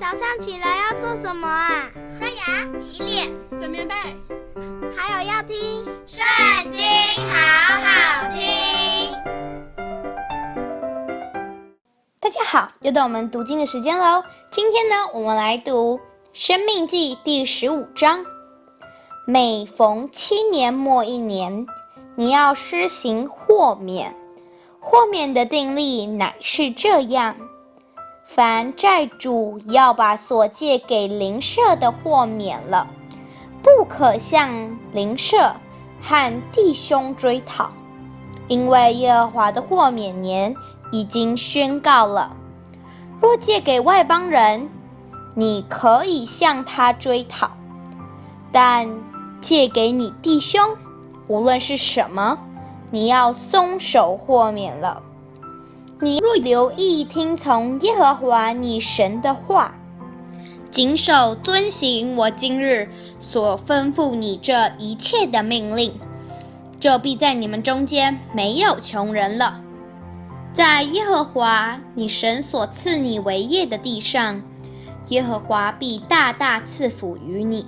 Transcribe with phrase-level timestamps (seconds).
[0.00, 1.90] 早上起来要做什么啊？
[2.18, 3.94] 刷牙、洗脸、整棉被，
[4.96, 5.54] 还有要听
[6.06, 6.80] 《圣经》，
[7.30, 9.12] 好好听。
[12.18, 14.24] 大家好，又到我们读经的时间喽。
[14.50, 15.98] 今天呢，我们来读
[16.32, 18.24] 《生命记》第十五章。
[19.26, 21.66] 每逢七年末一年，
[22.14, 24.16] 你要施行豁免。
[24.80, 27.36] 豁免的定例乃是这样。
[28.32, 32.86] 凡债主要把所借给邻舍的豁免了，
[33.60, 35.52] 不可向邻舍
[36.00, 37.72] 和弟兄追讨，
[38.46, 40.54] 因为耶和华的豁免年
[40.92, 42.36] 已经宣告了。
[43.20, 44.70] 若借给外邦人，
[45.34, 47.48] 你可以向他追讨；
[48.52, 48.88] 但
[49.40, 50.76] 借给你弟兄，
[51.26, 52.38] 无论是什么，
[52.92, 55.02] 你要松手豁免了。
[56.02, 59.74] 你若留意听从耶和华你神的话，
[60.70, 62.88] 谨守遵行我今日
[63.20, 65.92] 所吩咐你这一切的命令，
[66.80, 69.60] 就必在你们中间没有穷人了。
[70.54, 74.42] 在耶和华你神所赐你为业的地上，
[75.10, 77.66] 耶和华必大大赐福于你，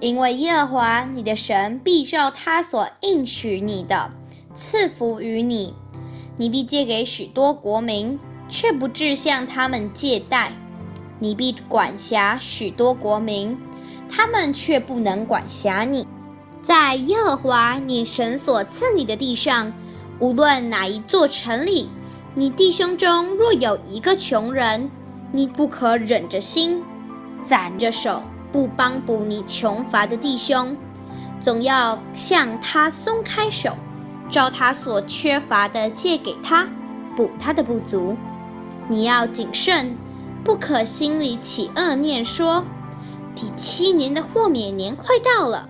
[0.00, 4.10] 因为耶和华你的神必照他所应许你的
[4.52, 5.76] 赐福于你。
[6.36, 10.52] 你必借给许多国民，却不至向他们借贷；
[11.18, 13.56] 你必管辖许多国民，
[14.08, 16.06] 他们却不能管辖你。
[16.62, 19.72] 在耶和华你神所赐你的地上，
[20.20, 21.88] 无论哪一座城里，
[22.34, 24.90] 你弟兄中若有一个穷人，
[25.32, 26.82] 你不可忍着心，
[27.44, 30.76] 攒着手，不帮补你穷乏的弟兄，
[31.40, 33.76] 总要向他松开手。
[34.32, 36.66] 照他所缺乏的借给他，
[37.14, 38.16] 补他的不足。
[38.88, 39.94] 你要谨慎，
[40.42, 42.64] 不可心里起恶念，说：
[43.36, 45.68] 第七年的豁免年快到了，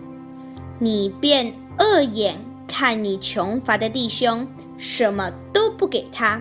[0.78, 2.36] 你便恶眼
[2.68, 4.46] 看你穷乏的弟兄，
[4.78, 6.40] 什么都不给他，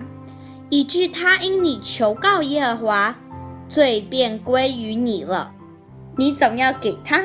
[0.70, 3.16] 以致他因你求告耶和华，
[3.68, 5.52] 罪便归于你了。
[6.16, 7.24] 你总要给他，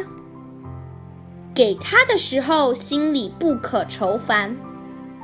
[1.53, 4.57] 给他的时候，心里不可愁烦。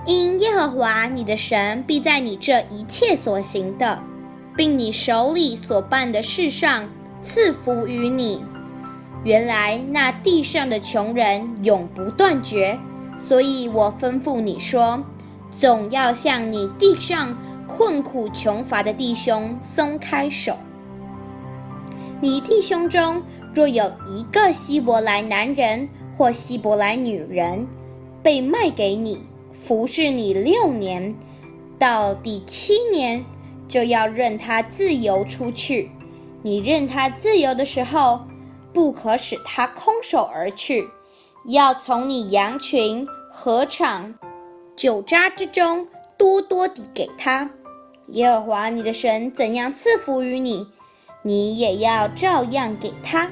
[0.05, 4.03] 因耶和华你的神必在你这一切所行的，
[4.55, 6.89] 并你手里所办的事上
[7.21, 8.43] 赐福于你。
[9.23, 12.77] 原来那地上的穷人永不断绝，
[13.17, 15.01] 所以我吩咐你说，
[15.57, 20.57] 总要向你地上困苦穷乏的弟兄松开手。
[22.19, 23.23] 你弟兄中
[23.55, 25.87] 若有一个希伯来男人
[26.17, 27.65] 或希伯来女人
[28.21, 29.21] 被卖给你，
[29.53, 31.15] 服侍你六年，
[31.79, 33.23] 到第七年
[33.67, 35.89] 就要任他自由出去。
[36.41, 38.19] 你任他自由的时候，
[38.73, 40.85] 不可使他空手而去，
[41.47, 44.13] 要从你羊群、禾场、
[44.75, 45.87] 酒渣之中
[46.17, 47.49] 多多地给他。
[48.07, 50.67] 耶和华你的神怎样赐福于你，
[51.21, 53.31] 你也要照样给他。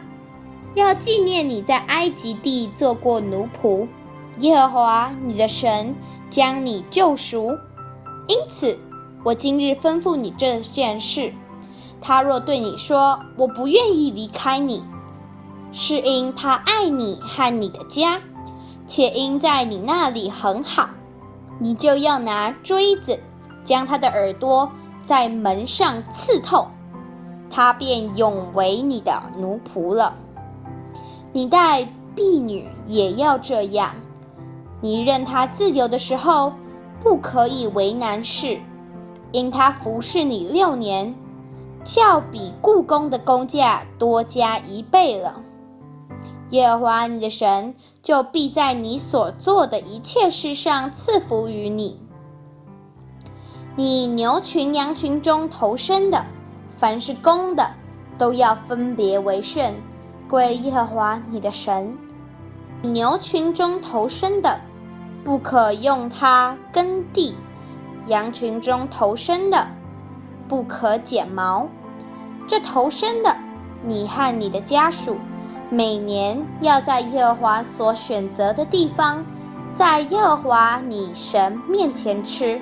[0.74, 3.86] 要纪念你在埃及地做过奴仆，
[4.42, 5.96] 耶和华你的神。
[6.32, 7.58] 将你救赎，
[8.26, 8.80] 因此
[9.22, 11.34] 我今日吩咐你这件事。
[12.00, 14.82] 他若对你说：“我不愿意离开你”，
[15.74, 18.18] 是因他爱你和你的家，
[18.88, 20.90] 且因在你那里很好，
[21.60, 23.20] 你就要拿锥子
[23.66, 24.72] 将他的耳朵
[25.04, 26.66] 在门上刺透，
[27.50, 30.16] 他便永为你的奴仆了。
[31.34, 31.84] 你带
[32.16, 33.94] 婢女也要这样。
[34.82, 36.54] 你任他自由的时候，
[37.04, 38.60] 不可以为难事，
[39.32, 41.14] 因他服侍你六年，
[41.84, 45.42] 较比雇工的工价多加一倍了。
[46.50, 51.98] 耶和华你的神就必在你所做的一切事上赐福于你。
[53.76, 56.26] 你牛群羊群中头生的，
[56.78, 57.66] 凡是公的，
[58.18, 59.74] 都要分别为圣，
[60.28, 61.96] 归耶和华你的神。
[62.82, 64.60] 牛群中头生的。
[65.24, 67.36] 不可用它耕地，
[68.08, 69.68] 羊群中头生的，
[70.48, 71.68] 不可剪毛。
[72.48, 73.36] 这头生的，
[73.84, 75.18] 你和你的家属，
[75.70, 79.24] 每年要在耶和华所选择的地方，
[79.76, 82.60] 在耶和华你神面前吃。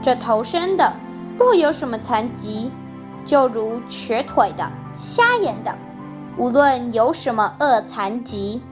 [0.00, 0.92] 这头生的，
[1.38, 2.70] 若有什么残疾，
[3.24, 5.76] 就如瘸腿的、瞎眼的，
[6.38, 8.62] 无论有什么恶残疾。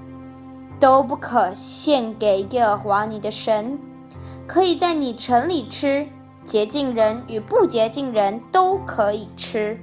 [0.81, 3.79] 都不可献给耶和华你的神，
[4.47, 6.09] 可以在你城里吃，
[6.47, 9.79] 洁净人与不洁净人都可以吃，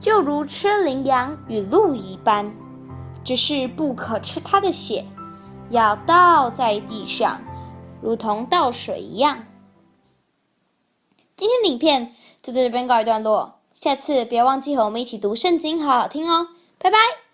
[0.00, 2.50] 就如吃羚羊与鹿一般，
[3.22, 5.04] 只是不可吃它的血，
[5.68, 7.38] 要倒在地上，
[8.00, 9.44] 如同倒水一样。
[11.36, 16.48] 今天的影片就在这边告一段落，下次别忘记和我们一起读圣经，好好听哦，
[16.78, 17.29] 拜拜。